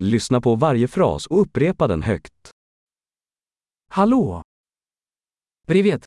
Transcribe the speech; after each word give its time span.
Lyssna 0.00 0.40
på 0.40 0.56
varje 0.56 0.88
fras 0.88 1.26
och 1.26 1.40
upprepa 1.40 1.86
den 1.86 2.02
högt. 2.02 2.50
Hallå! 3.88 4.42
Привет. 5.66 6.04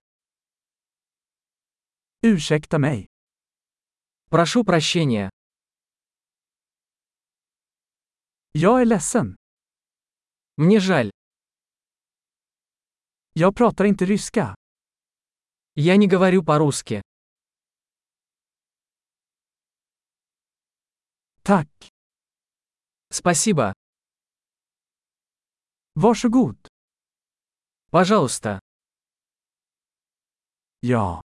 Ursäkta 2.21 2.79
mig. 2.79 3.07
Прошу 4.29 4.63
прощения. 4.63 5.29
Jag 8.51 8.81
är 8.81 8.85
ledsen. 8.85 9.35
Мне 10.57 10.79
жаль. 10.79 11.09
Jag 13.33 13.55
pratar 13.55 13.85
inte 13.85 14.05
ryska. 14.05 14.55
Я 15.73 15.97
не 15.97 16.07
говорю 16.07 16.43
по-русски. 16.45 17.01
Tack. 21.43 21.89
Спасибо. 23.09 23.73
Varsågod. 25.93 26.67
Пожалуйста. 27.91 28.59
Ja. 30.79 31.21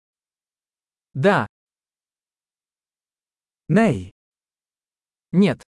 Да. 1.13 1.48
Nej. 3.67 4.12
Нет. 5.31 5.63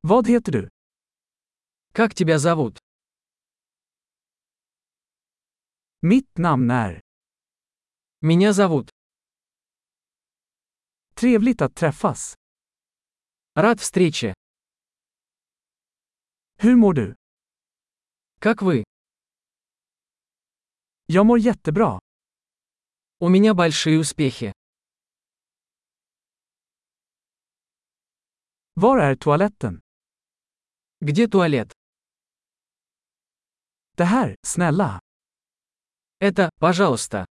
Vad 0.00 0.28
heter 0.28 0.52
du? 0.52 0.68
Как 1.92 2.14
тебя 2.14 2.38
зовут? 2.38 2.78
Mitt 6.02 6.38
namn 6.38 6.70
är. 6.70 7.00
Меня 8.20 8.52
зовут. 8.52 8.90
Trevligt 11.14 11.62
att 11.62 11.74
träffas. 11.74 12.34
Рад 13.54 13.80
встрече. 13.80 14.34
Hur 16.62 16.76
mår 16.76 16.94
du? 16.94 17.14
Как 18.38 18.62
вы? 18.62 18.84
Jag 21.06 21.26
mår 21.26 21.38
jättebra. 21.38 21.98
У 23.18 23.28
меня 23.28 23.54
большие 23.54 23.98
успехи. 23.98 24.52
Var 28.74 28.98
är 28.98 29.16
toaletten? 29.16 29.80
Где 31.00 31.28
туалет? 31.28 31.72
Det 33.96 34.04
här, 34.04 34.36
snälla. 34.42 35.00
Это, 36.18 36.50
пожалуйста. 36.60 37.26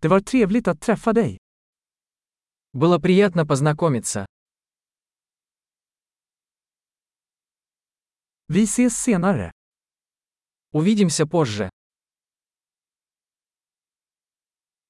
Det 0.00 0.08
var 0.08 0.20
trevligt 0.20 0.68
att 0.68 0.80
träffa 0.80 1.12
dig. 1.12 1.38
Было 2.72 2.98
приятно 2.98 3.46
познакомиться. 3.46 4.26
Vi 8.47 8.63
ses 8.63 9.03
senare. 9.03 9.51
Увидимся 10.73 11.25
позже. 11.27 11.69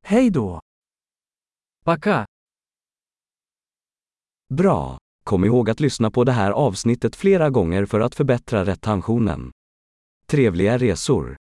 Hej 0.02 0.30
då. 0.30 0.62
Пока. 1.86 2.26
Bra! 4.50 4.98
Kom 5.23 5.46
ihåg 5.46 5.70
att 5.70 5.80
lyssna 5.80 6.12
på 6.12 6.23
det 6.23 6.32
här 6.32 6.52
avsnittet 6.52 7.16
flera 7.16 7.50
gånger 7.50 7.86
för 7.86 8.00
att 8.00 8.16
förbättra 8.16 8.66
retentionen. 8.66 9.52
Trevliga 10.26 10.78
resor! 10.78 11.38